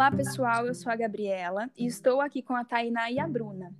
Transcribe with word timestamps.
Olá, 0.00 0.10
pessoal. 0.10 0.66
Eu 0.66 0.74
sou 0.74 0.90
a 0.90 0.96
Gabriela 0.96 1.70
e 1.76 1.84
estou 1.84 2.22
aqui 2.22 2.40
com 2.40 2.54
a 2.54 2.64
Tainá 2.64 3.10
e 3.10 3.20
a 3.20 3.28
Bruna. 3.28 3.70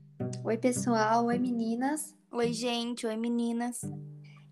Oi, 0.45 0.59
pessoal. 0.59 1.25
Oi, 1.25 1.39
meninas. 1.39 2.15
Oi, 2.31 2.53
gente. 2.53 3.07
Oi, 3.07 3.17
meninas. 3.17 3.81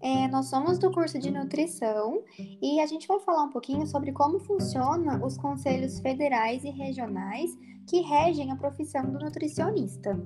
É, 0.00 0.26
nós 0.28 0.48
somos 0.48 0.78
do 0.78 0.90
curso 0.90 1.18
de 1.18 1.30
nutrição 1.30 2.24
e 2.38 2.80
a 2.80 2.86
gente 2.86 3.06
vai 3.06 3.20
falar 3.20 3.42
um 3.42 3.50
pouquinho 3.50 3.86
sobre 3.86 4.12
como 4.12 4.40
funcionam 4.40 5.22
os 5.22 5.36
conselhos 5.36 6.00
federais 6.00 6.64
e 6.64 6.70
regionais 6.70 7.50
que 7.86 8.00
regem 8.00 8.50
a 8.50 8.56
profissão 8.56 9.02
do 9.02 9.18
nutricionista. 9.18 10.18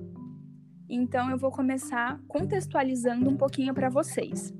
Então, 0.89 1.29
eu 1.29 1.37
vou 1.37 1.51
começar 1.51 2.21
contextualizando 2.29 3.29
um 3.29 3.35
pouquinho 3.35 3.73
para 3.73 3.89
vocês. 3.89 4.53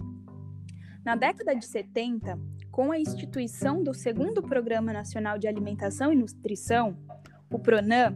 Na 1.06 1.16
década 1.16 1.56
de 1.56 1.66
70, 1.66 2.38
com 2.74 2.92
a 2.92 2.98
instituição 2.98 3.84
do 3.84 3.94
segundo 3.94 4.42
Programa 4.42 4.92
Nacional 4.92 5.38
de 5.38 5.48
Alimentação 5.48 6.12
e 6.12 6.16
Nutrição, 6.16 6.98
o 7.48 7.60
PRONAM, 7.60 8.16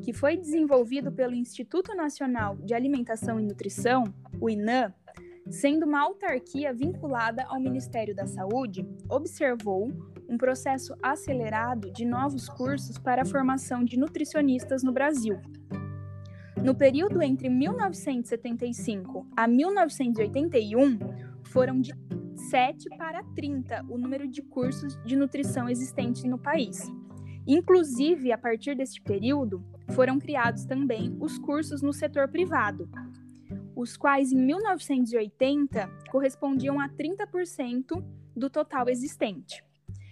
que 0.00 0.14
foi 0.14 0.38
desenvolvido 0.38 1.12
pelo 1.12 1.34
Instituto 1.34 1.94
Nacional 1.94 2.56
de 2.56 2.72
Alimentação 2.72 3.38
e 3.38 3.42
Nutrição, 3.42 4.04
o 4.40 4.48
INAM, 4.48 4.94
sendo 5.50 5.84
uma 5.84 6.00
autarquia 6.00 6.72
vinculada 6.72 7.44
ao 7.44 7.60
Ministério 7.60 8.16
da 8.16 8.26
Saúde, 8.26 8.88
observou 9.06 9.92
um 10.26 10.38
processo 10.38 10.96
acelerado 11.02 11.92
de 11.92 12.06
novos 12.06 12.48
cursos 12.48 12.96
para 12.96 13.20
a 13.20 13.26
formação 13.26 13.84
de 13.84 13.98
nutricionistas 13.98 14.82
no 14.82 14.92
Brasil. 14.92 15.38
No 16.64 16.74
período 16.74 17.22
entre 17.22 17.50
1975 17.50 19.26
a 19.36 19.46
1981, 19.46 20.98
foram 21.42 21.80
de 21.80 21.92
7 22.50 22.88
para 22.98 23.22
30 23.22 23.86
o 23.88 23.96
número 23.96 24.26
de 24.26 24.42
cursos 24.42 24.98
de 25.04 25.14
nutrição 25.14 25.68
existentes 25.68 26.24
no 26.24 26.36
país. 26.36 26.92
Inclusive, 27.46 28.32
a 28.32 28.38
partir 28.38 28.74
deste 28.74 29.00
período, 29.00 29.64
foram 29.90 30.18
criados 30.18 30.64
também 30.64 31.16
os 31.20 31.38
cursos 31.38 31.80
no 31.80 31.92
setor 31.92 32.26
privado, 32.26 32.90
os 33.76 33.96
quais 33.96 34.32
em 34.32 34.44
1980 34.44 35.88
correspondiam 36.10 36.80
a 36.80 36.88
30% 36.88 38.04
do 38.34 38.50
total 38.50 38.88
existente. 38.88 39.64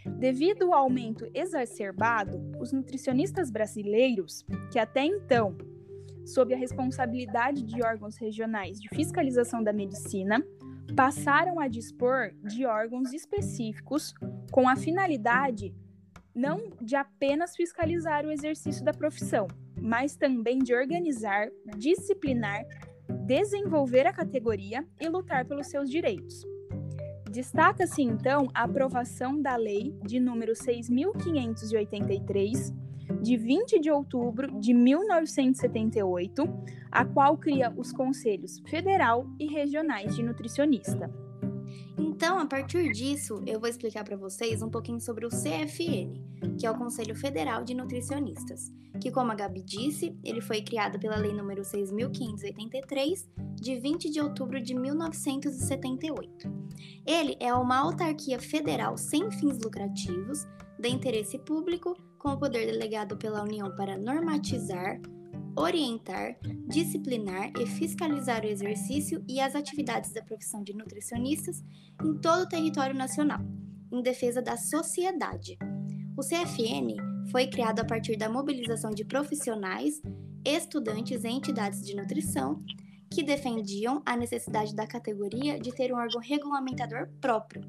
Devido 0.07 0.73
ao 0.73 0.85
aumento 0.85 1.29
exacerbado, 1.35 2.41
os 2.61 2.73
nutricionistas 2.73 3.51
brasileiros, 3.51 4.47
que 4.71 4.79
até 4.79 5.05
então, 5.05 5.59
sob 6.25 6.55
a 6.55 6.57
responsabilidade 6.57 7.65
de 7.65 7.83
órgãos 7.83 8.17
regionais 8.17 8.81
de 8.81 8.89
fiscalização 8.91 9.61
da 9.61 9.73
medicina, 9.73 10.41
passaram 10.95 11.61
a 11.61 11.69
dispor 11.69 12.33
de 12.43 12.67
órgãos 12.67 13.13
específicos 13.13 14.13
com 14.51 14.69
a 14.69 14.77
finalidade 14.77 15.75
não 16.35 16.71
de 16.81 16.95
apenas 16.95 17.57
fiscalizar 17.57 18.25
o 18.25 18.31
exercício 18.31 18.85
da 18.85 18.93
profissão, 18.93 19.49
mas 19.81 20.17
também 20.17 20.61
de 20.61 20.73
organizar, 20.73 21.49
disciplinar 21.77 22.65
desenvolver 23.29 24.07
a 24.07 24.13
categoria 24.13 24.87
e 25.01 25.09
lutar 25.09 25.47
pelos 25.47 25.69
seus 25.69 25.89
direitos. 25.91 26.45
Destaca-se 27.31 28.03
então 28.03 28.49
a 28.55 28.65
aprovação 28.65 29.41
da 29.41 29.57
Lei 29.57 29.97
de 30.03 30.19
número 30.19 30.57
6583, 30.57 32.75
de 33.21 33.37
20 33.37 33.79
de 33.81 33.91
outubro 33.91 34.51
de 34.61 34.73
1978, 34.75 36.43
a 36.91 37.05
qual 37.05 37.37
cria 37.37 37.73
os 37.77 37.93
Conselhos 37.93 38.59
Federal 38.61 39.27
e 39.39 39.47
Regionais 39.47 40.15
de 40.15 40.23
Nutricionista. 40.23 41.11
Então, 41.97 42.39
a 42.39 42.47
partir 42.47 42.91
disso, 42.93 43.43
eu 43.47 43.61
vou 43.61 43.69
explicar 43.69 44.05
para 44.05 44.17
vocês 44.17 44.63
um 44.63 44.71
pouquinho 44.71 45.01
sobre 45.01 45.27
o 45.27 45.29
CFN, 45.29 46.21
que 46.59 46.67
é 46.67 46.71
o 46.71 46.77
Conselho 46.77 47.15
Federal 47.15 47.63
de 47.63 47.75
Nutricionistas, 47.75 48.73
que, 49.01 49.11
como 49.11 49.31
a 49.31 49.35
Gabi 49.35 49.63
disse, 49.63 50.17
ele 50.25 50.41
foi 50.41 50.63
criado 50.63 50.99
pela 50.99 51.17
Lei 51.17 51.33
nº 51.33 51.61
6.583, 51.61 53.27
de 53.55 53.79
20 53.79 54.11
de 54.11 54.21
outubro 54.21 54.61
de 54.61 54.75
1978. 54.75 56.49
Ele 57.07 57.37
é 57.41 57.53
uma 57.55 57.79
autarquia 57.79 58.39
federal 58.39 58.97
sem 58.97 59.31
fins 59.31 59.59
lucrativos, 59.63 60.47
de 60.79 60.89
interesse 60.89 61.39
público, 61.39 61.97
com 62.19 62.31
o 62.31 62.39
poder 62.39 62.67
delegado 62.67 63.17
pela 63.17 63.43
União 63.43 63.75
para 63.75 63.97
normatizar, 63.97 65.01
orientar, 65.57 66.37
disciplinar 66.69 67.53
e 67.59 67.67
fiscalizar 67.67 68.45
o 68.45 68.49
exercício 68.49 69.25
e 69.29 69.41
as 69.41 69.55
atividades 69.55 70.13
da 70.13 70.23
profissão 70.23 70.63
de 70.63 70.75
nutricionistas 70.75 71.63
em 72.05 72.19
todo 72.19 72.43
o 72.43 72.49
território 72.49 72.95
nacional, 72.95 73.41
em 73.93 74.03
defesa 74.03 74.43
da 74.43 74.57
sociedade. 74.57 75.59
O 76.17 76.21
CFN 76.21 76.97
foi 77.31 77.47
criado 77.47 77.81
a 77.81 77.85
partir 77.85 78.17
da 78.17 78.29
mobilização 78.29 78.91
de 78.91 79.05
profissionais, 79.05 80.01
estudantes 80.45 81.25
e 81.25 81.29
entidades 81.29 81.85
de 81.85 81.95
nutrição 81.95 82.59
que 83.11 83.23
defendiam 83.23 84.03
a 84.05 84.17
necessidade 84.17 84.75
da 84.75 84.87
categoria 84.87 85.59
de 85.59 85.73
ter 85.73 85.93
um 85.93 85.97
órgão 85.97 86.21
regulamentador 86.21 87.09
próprio, 87.21 87.63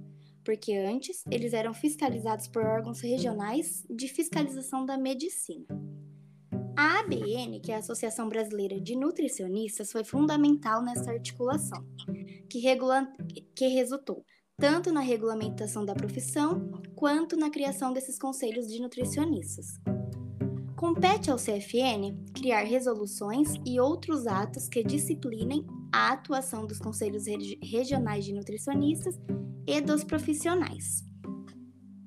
porque 0.50 0.74
antes 0.74 1.24
eles 1.30 1.54
eram 1.54 1.76
fiscalizados 1.76 2.48
por 2.48 2.64
órgãos 2.66 3.02
regionais 3.02 3.86
de 3.88 4.08
fiscalização 4.08 4.84
da 4.84 4.98
medicina. 4.98 5.68
A 6.76 7.02
ABN, 7.02 7.60
que 7.60 7.72
é 7.72 7.76
a 7.76 7.78
Associação 7.78 8.28
Brasileira 8.28 8.82
de 8.82 8.96
Nutricionistas, 8.96 9.92
foi 9.92 10.04
fundamental 10.04 10.82
nessa 10.82 11.12
articulação, 11.12 11.86
que, 12.50 12.58
regula... 12.58 13.08
que 13.56 13.68
resultou 13.68 14.26
tanto 14.58 14.92
na 14.92 15.02
regulamentação 15.02 15.86
da 15.86 15.94
profissão 15.94 16.72
quanto 16.96 17.38
na 17.38 17.52
criação 17.52 17.94
desses 17.94 18.18
conselhos 18.18 18.68
de 18.68 18.82
nutricionistas. 18.82 19.68
Compete 20.76 21.30
ao 21.30 21.38
CFN 21.38 22.26
criar 22.34 22.64
resoluções 22.64 23.54
e 23.64 23.80
outros 23.80 24.26
atos 24.26 24.68
que 24.68 24.82
disciplinem 24.82 25.64
a 25.92 26.12
atuação 26.12 26.66
dos 26.66 26.80
conselhos 26.80 27.26
regionais 27.62 28.26
de 28.26 28.34
nutricionistas 28.34 29.20
e 29.68 29.82
dos 29.82 30.04
profissionais. 30.04 31.04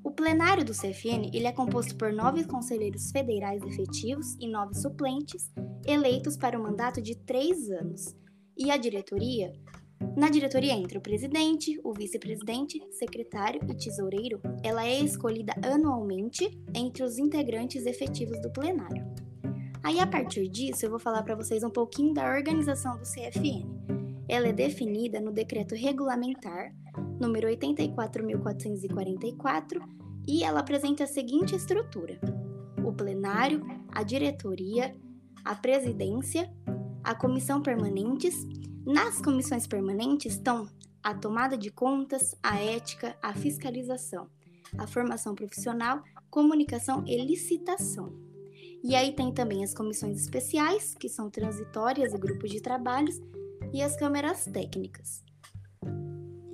O 0.05 0.11
plenário 0.11 0.65
do 0.65 0.73
CFN 0.73 1.31
ele 1.33 1.47
é 1.47 1.53
composto 1.53 1.97
por 1.97 2.13
nove 2.13 2.45
conselheiros 2.45 3.11
federais 3.11 3.63
efetivos 3.63 4.37
e 4.41 4.49
nove 4.49 4.75
suplentes, 4.75 5.51
eleitos 5.87 6.37
para 6.37 6.59
um 6.59 6.63
mandato 6.63 7.01
de 7.01 7.15
três 7.17 7.71
anos. 7.71 8.15
E 8.57 8.71
a 8.71 8.77
diretoria? 8.77 9.53
Na 10.17 10.29
diretoria 10.29 10.75
entra 10.75 10.99
o 10.99 11.03
presidente, 11.03 11.81
o 11.83 11.95
vice-presidente, 11.95 12.81
secretário 12.91 13.61
e 13.71 13.75
tesoureiro. 13.75 14.41
Ela 14.63 14.87
é 14.87 15.01
escolhida 15.01 15.55
anualmente 15.63 16.51
entre 16.75 17.03
os 17.03 17.17
integrantes 17.19 17.87
efetivos 17.87 18.41
do 18.43 18.53
plenário. 18.53 19.07
Aí, 19.83 19.99
a 19.99 20.07
partir 20.07 20.49
disso, 20.49 20.87
eu 20.87 20.91
vou 20.91 21.01
falar 21.01 21.23
para 21.23 21.35
vocês 21.35 21.65
um 21.65 21.71
pouquinho 21.71 22.15
da 22.15 22.25
organização 22.25 22.97
do 22.97 23.03
CFN. 23.03 23.67
Ela 24.29 24.49
é 24.49 24.53
definida 24.53 25.21
no 25.21 25.33
decreto 25.33 25.75
regulamentar 25.75 26.73
número 27.21 27.49
84.444 27.49 29.81
e 30.27 30.45
ela 30.45 30.61
apresenta 30.61 31.05
a 31.05 31.07
seguinte 31.07 31.57
estrutura: 31.57 32.21
o 32.85 32.93
plenário, 32.93 33.65
a 33.89 34.03
diretoria, 34.03 34.95
a 35.45 35.55
presidência, 35.55 36.53
a 37.03 37.15
comissão 37.15 37.61
permanentes. 37.61 38.47
Nas 38.85 39.21
comissões 39.21 39.67
permanentes 39.67 40.35
estão 40.35 40.69
a 41.03 41.15
tomada 41.15 41.57
de 41.57 41.71
contas, 41.71 42.35
a 42.43 42.61
ética, 42.61 43.17
a 43.23 43.33
fiscalização, 43.33 44.29
a 44.79 44.87
formação 44.87 45.35
profissional, 45.35 46.03
comunicação 46.31 47.05
e 47.07 47.17
licitação. 47.17 48.32
E 48.83 48.97
aí 48.97 49.13
tem 49.13 49.33
também 49.33 49.63
as 49.63 49.73
comissões 49.73 50.21
especiais, 50.21 50.95
que 50.99 51.09
são 51.09 51.31
transitórias 51.31 52.13
e 52.13 52.19
grupos 52.19 52.51
de 52.51 52.61
trabalhos, 52.61 53.21
e 53.73 53.81
as 53.81 53.97
câmeras 53.97 54.45
técnicas. 54.45 55.23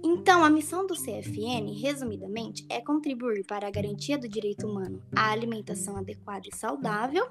Então, 0.03 0.45
a 0.45 0.51
missão 0.51 0.87
do 0.87 0.95
CFN, 0.95 1.73
resumidamente, 1.81 2.67
é 2.71 2.81
contribuir 2.81 3.45
para 3.45 3.67
a 3.67 3.71
garantia 3.71 4.19
do 4.19 4.29
direito 4.29 4.67
humano 4.67 5.03
à 5.15 5.31
alimentação 5.31 5.97
adequada 5.97 6.47
e 6.47 6.57
saudável, 6.57 7.29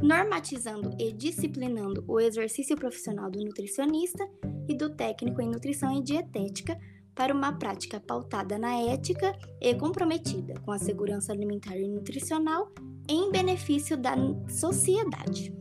normatizando 0.00 0.96
e 0.98 1.12
disciplinando 1.12 2.04
o 2.08 2.20
exercício 2.20 2.76
profissional 2.76 3.30
do 3.30 3.44
nutricionista 3.44 4.26
e 4.68 4.74
do 4.74 4.94
técnico 4.94 5.40
em 5.42 5.48
nutrição 5.48 5.98
e 5.98 6.02
dietética 6.02 6.78
para 7.18 7.34
uma 7.34 7.52
prática 7.52 7.98
pautada 7.98 8.56
na 8.56 8.76
ética 8.76 9.36
e 9.60 9.74
comprometida 9.74 10.54
com 10.60 10.70
a 10.70 10.78
segurança 10.78 11.32
alimentar 11.32 11.76
e 11.76 11.88
nutricional 11.88 12.72
em 13.08 13.32
benefício 13.32 13.96
da 13.96 14.14
sociedade. 14.48 15.52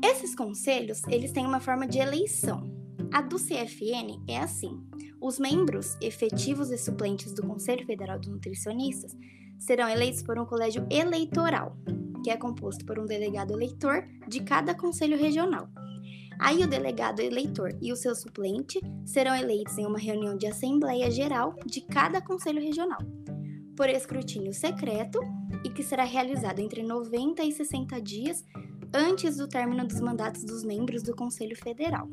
Esses 0.00 0.36
conselhos, 0.36 1.02
eles 1.08 1.32
têm 1.32 1.44
uma 1.44 1.58
forma 1.58 1.84
de 1.84 1.98
eleição. 1.98 2.62
A 3.12 3.22
do 3.22 3.38
CFN 3.38 4.22
é 4.28 4.38
assim: 4.38 4.80
os 5.20 5.40
membros 5.40 5.96
efetivos 6.00 6.70
e 6.70 6.78
suplentes 6.78 7.34
do 7.34 7.44
Conselho 7.44 7.84
Federal 7.84 8.16
de 8.16 8.30
Nutricionistas 8.30 9.16
serão 9.58 9.88
eleitos 9.88 10.22
por 10.22 10.38
um 10.38 10.46
colégio 10.46 10.86
eleitoral, 10.88 11.76
que 12.22 12.30
é 12.30 12.36
composto 12.36 12.86
por 12.86 13.00
um 13.00 13.04
delegado 13.04 13.52
eleitor 13.52 14.06
de 14.28 14.44
cada 14.44 14.76
conselho 14.76 15.18
regional. 15.18 15.68
Aí 16.38 16.62
o 16.62 16.68
delegado 16.68 17.20
eleitor 17.20 17.76
e 17.80 17.92
o 17.92 17.96
seu 17.96 18.14
suplente 18.14 18.80
serão 19.04 19.34
eleitos 19.34 19.76
em 19.78 19.86
uma 19.86 19.98
reunião 19.98 20.36
de 20.36 20.46
assembleia 20.46 21.10
geral 21.10 21.54
de 21.64 21.80
cada 21.80 22.20
conselho 22.20 22.60
regional, 22.60 23.00
por 23.76 23.88
escrutínio 23.88 24.52
secreto 24.52 25.18
e 25.64 25.70
que 25.70 25.82
será 25.82 26.04
realizado 26.04 26.60
entre 26.60 26.82
90 26.82 27.42
e 27.42 27.52
60 27.52 28.00
dias 28.00 28.44
antes 28.94 29.36
do 29.36 29.48
término 29.48 29.86
dos 29.86 30.00
mandatos 30.00 30.44
dos 30.44 30.62
membros 30.62 31.02
do 31.02 31.14
Conselho 31.14 31.56
Federal. 31.56 32.08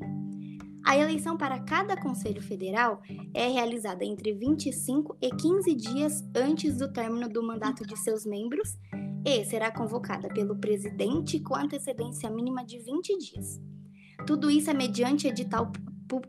A 0.85 0.97
eleição 0.97 1.37
para 1.37 1.59
cada 1.59 1.95
Conselho 1.95 2.41
Federal 2.41 3.01
é 3.33 3.47
realizada 3.47 4.03
entre 4.03 4.33
25 4.33 5.17
e 5.21 5.29
15 5.29 5.75
dias 5.75 6.23
antes 6.35 6.77
do 6.77 6.91
término 6.91 7.29
do 7.29 7.41
mandato 7.41 7.85
de 7.87 7.97
seus 7.97 8.25
membros 8.25 8.77
e 9.25 9.45
será 9.45 9.71
convocada 9.71 10.27
pelo 10.27 10.57
presidente 10.57 11.39
com 11.39 11.55
antecedência 11.55 12.29
mínima 12.29 12.65
de 12.65 12.79
20 12.79 13.17
dias. 13.17 13.72
Tudo 14.25 14.49
isso 14.49 14.69
é 14.69 14.73
mediante 14.73 15.27
edital 15.27 15.71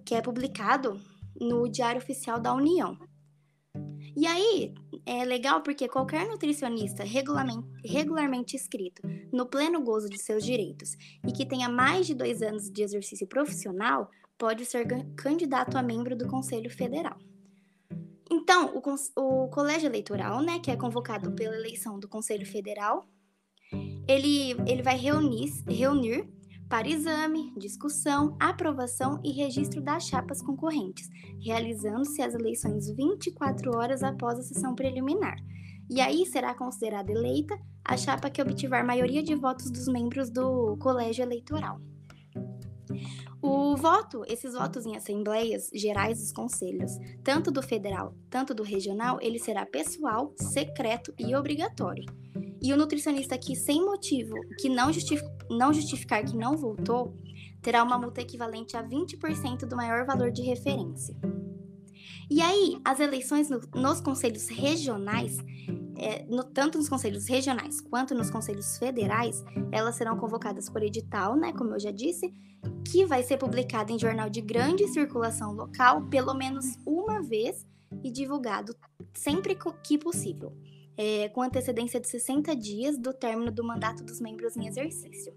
que 0.05 0.15
é 0.15 0.21
publicado 0.21 1.01
no 1.41 1.69
Diário 1.69 2.01
Oficial 2.01 2.41
da 2.41 2.53
União. 2.53 2.99
E 4.17 4.27
aí, 4.27 4.75
é 5.07 5.25
legal 5.25 5.63
porque 5.63 5.89
qualquer 5.89 6.27
nutricionista 6.27 7.05
regularmente, 7.05 8.57
inscrito 8.57 9.03
no 9.33 9.47
pleno 9.47 9.83
gozo 9.83 10.09
de 10.09 10.19
seus 10.19 10.45
direitos 10.45 10.97
e 11.27 11.33
que 11.33 11.47
tenha 11.47 11.69
mais 11.69 12.07
de 12.07 12.15
dois 12.15 12.43
anos 12.43 12.71
de 12.71 12.83
exercício 12.83 13.27
profissional 13.27 14.11
pode 14.39 14.65
ser 14.65 14.87
candidato 15.17 15.77
a 15.77 15.83
membro 15.83 16.17
do 16.17 16.27
Conselho 16.27 16.71
Federal. 16.71 17.19
Então, 18.31 18.75
o, 18.77 19.21
o 19.21 19.49
colégio 19.49 19.87
eleitoral, 19.87 20.41
né, 20.43 20.59
que 20.59 20.71
é 20.71 20.77
convocado 20.77 21.33
pela 21.33 21.55
eleição 21.55 22.01
do 22.01 22.09
Conselho 22.09 22.47
Federal, 22.47 23.07
ele, 24.09 24.53
ele 24.67 24.83
vai 24.83 24.97
reunir, 24.97 25.53
reunir 25.67 26.29
para 26.75 26.89
exame, 26.89 27.55
discussão, 27.57 28.37
aprovação 28.41 29.21
e 29.23 29.31
registro 29.31 29.81
das 29.81 30.09
chapas 30.09 30.43
concorrentes, 30.43 31.09
realizando-se 31.41 32.21
as 32.21 32.35
eleições 32.35 32.91
24 32.91 33.77
horas 33.77 34.03
após 34.03 34.41
a 34.41 34.43
sessão 34.43 34.75
preliminar. 34.75 35.37
E 35.89 36.01
aí 36.01 36.27
será 36.27 36.53
considerada 36.53 37.13
eleita 37.13 37.57
a 37.85 37.97
chapa 37.97 38.29
que 38.29 38.43
obtiver 38.43 38.85
maioria 38.85 39.23
de 39.23 39.37
votos 39.37 39.71
dos 39.71 39.87
membros 39.87 40.31
do 40.31 40.77
colégio 40.79 41.23
eleitoral. 41.23 41.81
O 43.41 43.77
voto, 43.77 44.25
esses 44.27 44.55
votos 44.55 44.85
em 44.85 44.97
assembleias 44.97 45.71
gerais 45.73 46.19
dos 46.19 46.33
conselhos, 46.33 46.91
tanto 47.23 47.53
do 47.53 47.63
federal, 47.63 48.17
tanto 48.29 48.53
do 48.53 48.65
regional, 48.65 49.21
ele 49.23 49.39
será 49.39 49.65
pessoal, 49.65 50.35
secreto 50.37 51.15
e 51.21 51.37
obrigatório. 51.37 52.24
E 52.65 52.73
o 52.73 52.79
nutricionista 52.79 53.37
que, 53.37 53.55
sem 53.55 53.85
motivo, 53.85 54.35
que 54.59 54.71
não, 54.71 54.91
justific, 54.91 55.29
não 55.51 55.71
justificar 55.71 56.25
que 56.25 56.35
não 56.35 56.57
votou, 56.57 57.15
terá 57.61 57.83
uma 57.83 57.99
multa 57.99 58.23
equivalente 58.23 58.75
a 58.75 58.83
20% 58.83 59.67
do 59.67 59.77
maior 59.77 60.07
valor 60.07 60.33
de 60.33 60.41
referência. 60.41 61.15
E 62.31 62.41
aí, 62.41 62.81
as 62.83 63.01
eleições 63.01 63.51
no, 63.51 63.61
nos 63.75 64.01
conselhos 64.01 64.49
regionais, 64.49 65.37
é, 65.99 66.25
no, 66.25 66.43
tanto 66.43 66.79
nos 66.79 66.89
conselhos 66.89 67.29
regionais 67.29 67.83
quanto 67.83 68.15
nos 68.15 68.31
conselhos 68.31 68.79
federais, 68.79 69.45
elas 69.71 69.97
serão 69.97 70.17
convocadas 70.17 70.71
por 70.71 70.83
edital, 70.83 71.37
né, 71.37 71.53
como 71.53 71.75
eu 71.75 71.79
já 71.79 71.91
disse, 71.91 72.33
que 72.91 73.05
vai 73.05 73.23
ser 73.23 73.37
publicado 73.37 73.93
em 73.93 73.99
jornal 73.99 74.31
de 74.31 74.41
grande 74.41 74.89
circulação 74.89 75.53
local 75.53 76.07
pelo 76.09 76.33
menos 76.33 76.65
uma 76.87 77.21
vez 77.21 77.67
e 78.03 78.11
divulgado 78.11 78.75
sempre 79.13 79.55
que 79.83 79.99
possível, 79.99 80.51
é, 80.97 81.29
com 81.29 81.43
antecedência 81.43 82.01
de 82.01 82.09
60 82.09 82.55
dias 82.57 82.99
do 82.99 83.13
término 83.13 83.51
do 83.51 83.65
mandato 83.65 84.05
dos 84.05 84.21
membros 84.21 84.57
em 84.57 84.67
exercício. 84.67 85.33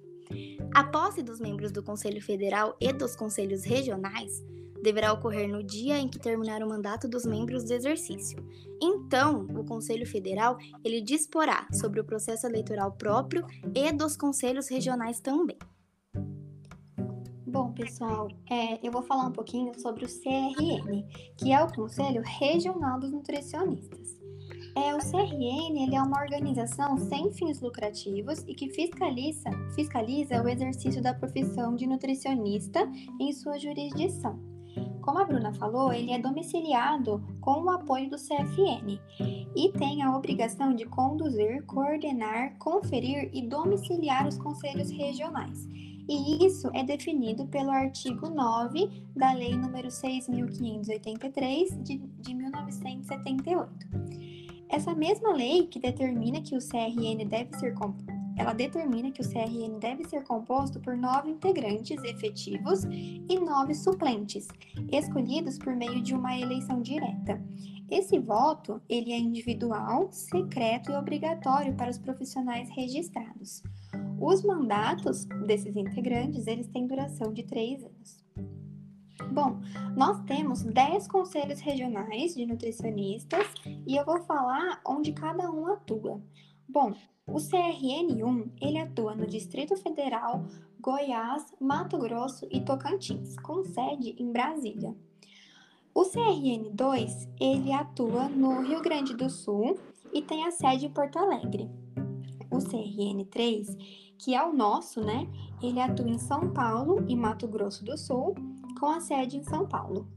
A 0.73 0.83
posse 0.83 1.23
dos 1.23 1.39
membros 1.39 1.71
do 1.71 1.81
Conselho 1.81 2.21
Federal 2.21 2.75
e 2.79 2.91
dos 2.91 3.15
conselhos 3.15 3.63
regionais 3.63 4.43
deverá 4.81 5.11
ocorrer 5.11 5.49
no 5.49 5.63
dia 5.63 5.97
em 5.97 6.07
que 6.07 6.19
terminar 6.19 6.61
o 6.61 6.69
mandato 6.69 7.07
dos 7.07 7.25
membros 7.25 7.63
do 7.63 7.73
exercício. 7.73 8.37
Então, 8.81 9.47
o 9.55 9.65
Conselho 9.65 10.05
Federal 10.05 10.57
ele 10.83 11.01
disporá 11.01 11.67
sobre 11.73 11.99
o 11.99 12.05
processo 12.05 12.45
eleitoral 12.45 12.91
próprio 12.91 13.45
e 13.73 13.91
dos 13.91 14.15
conselhos 14.15 14.67
regionais 14.67 15.19
também. 15.19 15.57
Bom, 17.45 17.71
pessoal, 17.71 18.27
é, 18.49 18.85
eu 18.85 18.91
vou 18.91 19.01
falar 19.01 19.25
um 19.25 19.31
pouquinho 19.31 19.73
sobre 19.79 20.05
o 20.05 20.07
CRN, 20.07 21.07
que 21.37 21.51
é 21.51 21.63
o 21.63 21.73
Conselho 21.73 22.21
Regional 22.23 22.99
dos 22.99 23.11
Nutricionistas. 23.11 24.16
É, 24.77 24.93
o 24.93 24.99
CRN 24.99 25.81
ele 25.81 25.95
é 25.95 26.01
uma 26.01 26.21
organização 26.21 26.95
sem 26.99 27.31
fins 27.31 27.59
lucrativos 27.59 28.43
e 28.47 28.53
que 28.53 28.69
fiscaliza, 28.69 29.49
fiscaliza 29.73 30.43
o 30.43 30.47
exercício 30.47 31.01
da 31.01 31.15
profissão 31.15 31.75
de 31.75 31.87
nutricionista 31.87 32.87
em 33.19 33.33
sua 33.33 33.57
jurisdição. 33.57 34.39
Como 35.01 35.17
a 35.17 35.25
Bruna 35.25 35.51
falou, 35.55 35.91
ele 35.91 36.11
é 36.11 36.19
domiciliado 36.19 37.23
com 37.41 37.63
o 37.63 37.71
apoio 37.71 38.07
do 38.07 38.17
CFN 38.17 38.99
e 39.55 39.71
tem 39.79 40.03
a 40.03 40.15
obrigação 40.15 40.75
de 40.75 40.85
conduzir, 40.85 41.65
coordenar, 41.65 42.55
conferir 42.59 43.31
e 43.33 43.41
domiciliar 43.41 44.27
os 44.27 44.37
conselhos 44.37 44.91
regionais 44.91 45.67
e 46.09 46.45
isso 46.45 46.69
é 46.73 46.83
definido 46.83 47.45
pelo 47.47 47.69
artigo 47.69 48.29
9 48.29 48.89
da 49.15 49.33
Lei 49.33 49.51
nº 49.51 49.87
6.583 49.87 51.83
de, 51.83 51.97
de 51.97 52.33
1978. 52.33 54.26
Essa 54.69 54.93
mesma 54.93 55.33
lei 55.33 55.67
que 55.67 55.79
determina 55.79 56.41
que 56.41 56.55
o 56.55 56.59
CRN 56.59 57.25
deve 57.25 57.57
ser 57.57 57.73
ela 58.37 58.53
determina 58.53 59.11
que 59.11 59.21
o 59.21 59.27
CRN 59.27 59.79
deve 59.79 60.03
ser 60.03 60.23
composto 60.23 60.79
por 60.79 60.95
nove 60.95 61.31
integrantes 61.31 62.01
efetivos 62.03 62.83
e 62.83 63.39
nove 63.39 63.73
suplentes, 63.73 64.47
escolhidos 64.91 65.57
por 65.57 65.75
meio 65.75 66.01
de 66.03 66.13
uma 66.13 66.37
eleição 66.37 66.81
direta. 66.81 67.41
Esse 67.89 68.19
voto 68.19 68.79
ele 68.87 69.11
é 69.11 69.17
individual, 69.17 70.09
secreto 70.11 70.91
e 70.91 70.95
obrigatório 70.95 71.73
para 71.73 71.89
os 71.89 71.97
profissionais 71.97 72.69
registrados. 72.69 73.63
Os 74.19 74.43
mandatos 74.43 75.25
desses 75.47 75.75
integrantes, 75.75 76.45
eles 76.45 76.67
têm 76.67 76.85
duração 76.85 77.33
de 77.33 77.43
três 77.43 77.83
anos. 77.83 78.56
Bom, 79.31 79.59
nós 79.95 80.19
temos 80.21 80.63
10 80.63 81.07
conselhos 81.07 81.59
regionais 81.59 82.35
de 82.35 82.45
nutricionistas 82.45 83.45
e 83.85 83.95
eu 83.95 84.05
vou 84.05 84.19
falar 84.21 84.81
onde 84.85 85.11
cada 85.11 85.51
um 85.51 85.67
atua. 85.67 86.21
Bom, 86.67 86.93
o 87.25 87.35
CRN1, 87.35 88.51
ele 88.61 88.77
atua 88.77 89.15
no 89.15 89.27
Distrito 89.27 89.75
Federal, 89.75 90.45
Goiás, 90.79 91.53
Mato 91.59 91.97
Grosso 91.97 92.47
e 92.49 92.61
Tocantins, 92.61 93.35
com 93.37 93.63
sede 93.63 94.15
em 94.17 94.31
Brasília. 94.31 94.95
O 95.93 96.03
CRN2, 96.03 97.27
ele 97.39 97.73
atua 97.73 98.29
no 98.29 98.61
Rio 98.61 98.81
Grande 98.81 99.15
do 99.15 99.29
Sul 99.29 99.79
e 100.13 100.21
tem 100.21 100.45
a 100.45 100.51
sede 100.51 100.85
em 100.85 100.89
Porto 100.89 101.17
Alegre. 101.17 101.69
O 102.49 102.57
CRN3, 102.57 103.75
que 104.17 104.35
é 104.35 104.43
o 104.43 104.53
nosso, 104.53 105.01
né? 105.01 105.27
Ele 105.61 105.81
atua 105.81 106.07
em 106.07 106.17
São 106.17 106.53
Paulo 106.53 107.03
e 107.07 107.15
Mato 107.15 107.47
Grosso 107.47 107.83
do 107.83 107.97
Sul, 107.97 108.35
com 108.79 108.87
a 108.87 108.99
sede 108.99 109.37
em 109.37 109.43
São 109.43 109.67
Paulo. 109.67 110.07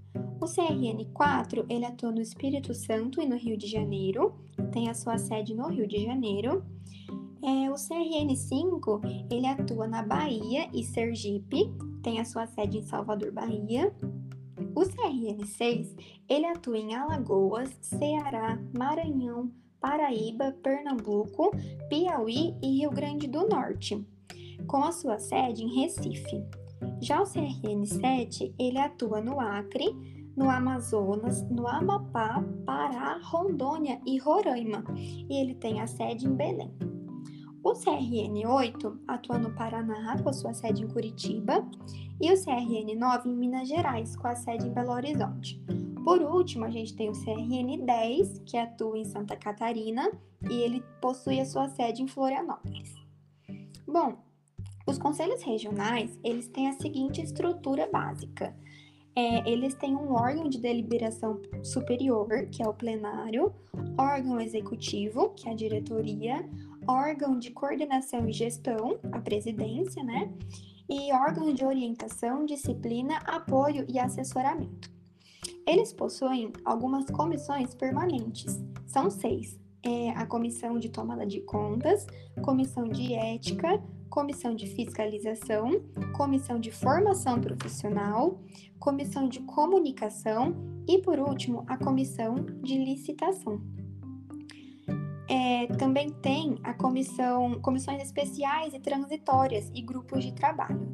O 0.40 0.44
CRN4, 0.44 1.66
ele 1.68 1.84
atua 1.84 2.10
no 2.10 2.20
Espírito 2.20 2.74
Santo 2.74 3.20
e 3.20 3.26
no 3.26 3.36
Rio 3.36 3.56
de 3.56 3.66
Janeiro, 3.66 4.34
tem 4.72 4.88
a 4.88 4.94
sua 4.94 5.18
sede 5.18 5.54
no 5.54 5.68
Rio 5.68 5.86
de 5.86 6.04
Janeiro. 6.04 6.64
É, 7.42 7.70
o 7.70 7.74
CRN5, 7.74 9.28
ele 9.30 9.46
atua 9.46 9.86
na 9.86 10.02
Bahia 10.02 10.68
e 10.72 10.84
Sergipe, 10.84 11.72
tem 12.02 12.20
a 12.20 12.24
sua 12.24 12.46
sede 12.46 12.78
em 12.78 12.82
Salvador, 12.82 13.32
Bahia. 13.32 13.94
O 14.74 14.80
CRN6, 14.82 15.96
ele 16.28 16.46
atua 16.46 16.78
em 16.78 16.94
Alagoas, 16.94 17.70
Ceará, 17.80 18.58
Maranhão, 18.76 19.50
Paraíba, 19.80 20.52
Pernambuco, 20.62 21.50
Piauí 21.88 22.54
e 22.62 22.78
Rio 22.78 22.90
Grande 22.90 23.26
do 23.26 23.48
Norte, 23.48 24.06
com 24.66 24.84
a 24.84 24.92
sua 24.92 25.18
sede 25.18 25.64
em 25.64 25.80
Recife. 25.80 26.59
Já 27.00 27.20
o 27.20 27.24
CRN7, 27.24 28.54
ele 28.58 28.78
atua 28.78 29.20
no 29.20 29.40
Acre, 29.40 29.86
no 30.36 30.48
Amazonas, 30.48 31.42
no 31.50 31.66
Amapá, 31.66 32.42
Pará, 32.64 33.20
Rondônia 33.22 34.00
e 34.06 34.18
Roraima, 34.18 34.84
e 34.96 35.40
ele 35.40 35.54
tem 35.54 35.80
a 35.80 35.86
sede 35.86 36.26
em 36.26 36.34
Belém. 36.34 36.72
O 37.62 37.72
CRN8 37.72 39.00
atua 39.06 39.38
no 39.38 39.54
Paraná, 39.54 40.16
com 40.22 40.32
sua 40.32 40.54
sede 40.54 40.82
em 40.82 40.88
Curitiba, 40.88 41.68
e 42.20 42.32
o 42.32 42.34
CRN9 42.34 43.26
em 43.26 43.36
Minas 43.36 43.68
Gerais, 43.68 44.16
com 44.16 44.28
a 44.28 44.34
sede 44.34 44.66
em 44.66 44.72
Belo 44.72 44.92
Horizonte. 44.92 45.62
Por 46.04 46.22
último, 46.22 46.64
a 46.64 46.70
gente 46.70 46.96
tem 46.96 47.10
o 47.10 47.12
CRN 47.12 47.84
10, 47.84 48.42
que 48.46 48.56
atua 48.56 48.98
em 48.98 49.04
Santa 49.04 49.36
Catarina 49.36 50.10
e 50.48 50.54
ele 50.54 50.82
possui 51.00 51.40
a 51.40 51.44
sua 51.44 51.68
sede 51.68 52.02
em 52.02 52.08
Florianópolis. 52.08 52.94
Bom, 53.86 54.16
os 54.90 54.98
conselhos 54.98 55.42
regionais, 55.42 56.18
eles 56.24 56.48
têm 56.48 56.68
a 56.68 56.72
seguinte 56.72 57.22
estrutura 57.22 57.88
básica. 57.90 58.54
É, 59.14 59.48
eles 59.48 59.74
têm 59.74 59.94
um 59.94 60.12
órgão 60.12 60.48
de 60.48 60.58
deliberação 60.58 61.40
superior, 61.62 62.46
que 62.50 62.62
é 62.62 62.68
o 62.68 62.74
plenário, 62.74 63.54
órgão 63.96 64.40
executivo, 64.40 65.30
que 65.30 65.48
é 65.48 65.52
a 65.52 65.54
diretoria, 65.54 66.48
órgão 66.88 67.38
de 67.38 67.50
coordenação 67.50 68.28
e 68.28 68.32
gestão, 68.32 68.98
a 69.12 69.20
presidência, 69.20 70.02
né? 70.02 70.32
E 70.88 71.12
órgão 71.12 71.54
de 71.54 71.64
orientação, 71.64 72.44
disciplina, 72.44 73.18
apoio 73.18 73.84
e 73.88 73.98
assessoramento. 73.98 74.90
Eles 75.66 75.92
possuem 75.92 76.52
algumas 76.64 77.08
comissões 77.10 77.74
permanentes, 77.74 78.60
são 78.86 79.08
seis, 79.08 79.58
é 79.84 80.10
a 80.10 80.26
comissão 80.26 80.78
de 80.78 80.88
tomada 80.88 81.24
de 81.24 81.40
contas, 81.42 82.06
comissão 82.42 82.88
de 82.88 83.14
ética, 83.14 83.80
comissão 84.10 84.54
de 84.54 84.66
fiscalização, 84.66 85.80
comissão 86.16 86.58
de 86.58 86.70
formação 86.70 87.40
profissional, 87.40 88.42
comissão 88.78 89.28
de 89.28 89.40
comunicação 89.40 90.54
e, 90.86 91.00
por 91.00 91.18
último, 91.20 91.64
a 91.68 91.78
comissão 91.78 92.34
de 92.62 92.76
licitação. 92.76 93.62
É, 95.28 95.68
também 95.78 96.10
tem 96.10 96.58
a 96.64 96.74
comissão, 96.74 97.60
comissões 97.60 98.02
especiais 98.02 98.74
e 98.74 98.80
transitórias 98.80 99.70
e 99.72 99.80
grupos 99.80 100.24
de 100.24 100.32
trabalho. 100.32 100.88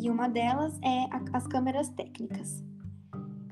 E 0.00 0.08
uma 0.08 0.26
delas 0.26 0.78
é 0.82 1.04
a, 1.10 1.22
as 1.34 1.46
câmeras 1.46 1.90
técnicas. 1.90 2.64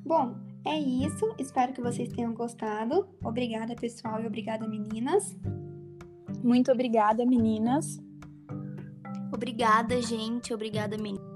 Bom, 0.03 0.35
é 0.65 0.79
isso. 0.79 1.35
Espero 1.39 1.75
que 1.75 1.83
vocês 1.83 2.09
tenham 2.09 2.33
gostado. 2.33 3.07
Obrigada, 3.23 3.75
pessoal, 3.75 4.23
e 4.23 4.27
obrigada, 4.27 4.67
meninas. 4.67 5.37
Muito 6.43 6.73
obrigada, 6.73 7.27
meninas. 7.27 8.01
Obrigada, 9.33 10.01
gente. 10.03 10.53
Obrigada, 10.53 10.97
meninas. 10.99 11.32